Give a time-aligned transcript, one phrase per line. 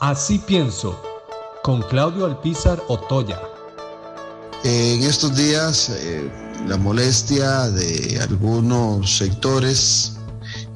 [0.00, 1.00] Así pienso,
[1.62, 3.40] con Claudio Alpizar Otoya.
[4.62, 6.30] En estos días, eh,
[6.66, 10.12] la molestia de algunos sectores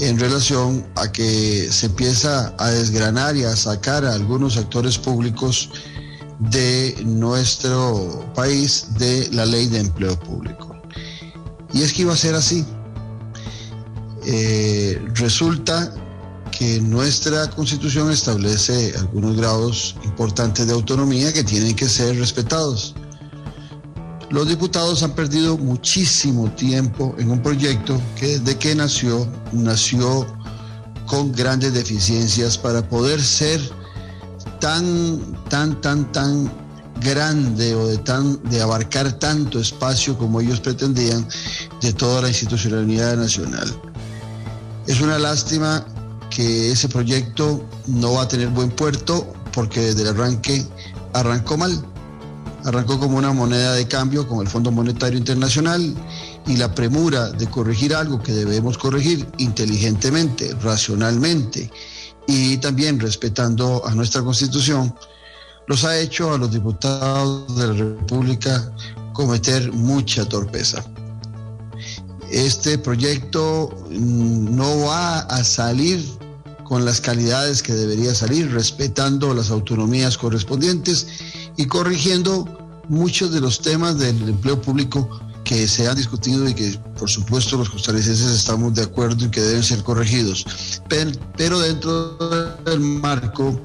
[0.00, 5.70] en relación a que se empieza a desgranar y a sacar a algunos actores públicos
[6.40, 10.74] de nuestro país de la ley de empleo público.
[11.72, 12.66] Y es que iba a ser así.
[14.26, 15.94] Eh, resulta
[16.56, 22.94] que nuestra constitución establece algunos grados importantes de autonomía que tienen que ser respetados.
[24.30, 30.26] Los diputados han perdido muchísimo tiempo en un proyecto que desde que nació, nació
[31.06, 33.60] con grandes deficiencias para poder ser
[34.60, 36.52] tan, tan, tan, tan
[37.00, 41.26] grande o de, tan, de abarcar tanto espacio como ellos pretendían
[41.80, 43.68] de toda la institucionalidad nacional.
[44.86, 45.84] Es una lástima
[46.34, 50.66] que ese proyecto no va a tener buen puerto porque desde el arranque
[51.12, 51.84] arrancó mal.
[52.64, 55.94] Arrancó como una moneda de cambio con el Fondo Monetario Internacional
[56.46, 61.70] y la premura de corregir algo que debemos corregir inteligentemente, racionalmente
[62.26, 64.94] y también respetando a nuestra Constitución,
[65.68, 68.72] los ha hecho a los diputados de la República
[69.12, 70.84] cometer mucha torpeza
[72.34, 76.04] este proyecto mm, no va a salir
[76.64, 81.06] con las calidades que debería salir, respetando las autonomías correspondientes
[81.56, 85.08] y corrigiendo muchos de los temas del empleo público
[85.44, 89.42] que se han discutido y que por supuesto los costarricenses estamos de acuerdo en que
[89.42, 90.46] deben ser corregidos,
[90.88, 92.16] pero, dentro
[92.64, 93.60] del marco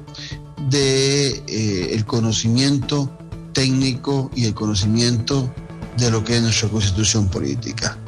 [0.68, 3.10] del de, eh, conocimiento
[3.52, 5.52] técnico y el conocimiento
[5.96, 7.98] de lo que es nuestra constitución política.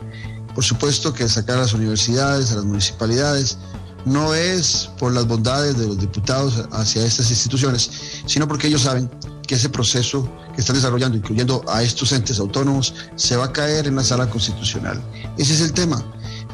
[0.54, 3.58] Por supuesto que sacar a las universidades, a las municipalidades,
[4.04, 7.90] no es por las bondades de los diputados hacia estas instituciones,
[8.26, 9.10] sino porque ellos saben
[9.46, 13.86] que ese proceso que están desarrollando, incluyendo a estos entes autónomos, se va a caer
[13.86, 15.00] en la sala constitucional.
[15.38, 16.04] Ese es el tema.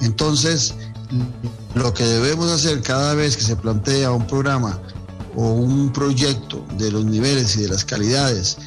[0.00, 0.74] Entonces,
[1.74, 4.78] lo que debemos hacer cada vez que se plantea un programa
[5.36, 8.58] o un proyecto de los niveles y de las calidades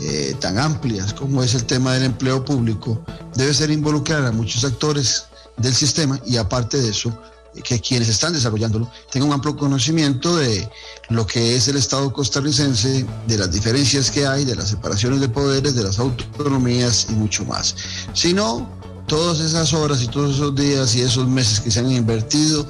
[0.00, 3.02] eh, tan amplias como es el tema del empleo público,
[3.34, 7.18] debe ser involucrar a muchos actores del sistema y aparte de eso,
[7.62, 10.68] que quienes están desarrollándolo tengan un amplio conocimiento de
[11.08, 15.28] lo que es el Estado costarricense, de las diferencias que hay, de las separaciones de
[15.28, 17.76] poderes, de las autonomías y mucho más.
[18.12, 18.68] Si no,
[19.06, 22.66] todas esas horas y todos esos días y esos meses que se han invertido,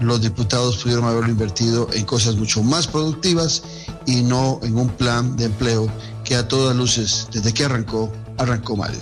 [0.00, 3.62] los diputados pudieron haberlo invertido en cosas mucho más productivas
[4.04, 5.90] y no en un plan de empleo
[6.24, 8.92] que a todas luces, desde que arrancó, arrancó mal.